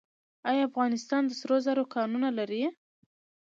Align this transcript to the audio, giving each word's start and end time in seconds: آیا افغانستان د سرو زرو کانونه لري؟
آیا 0.49 0.61
افغانستان 0.69 1.21
د 1.27 1.31
سرو 1.39 1.57
زرو 1.65 1.83
کانونه 1.95 2.29
لري؟ 2.37 2.61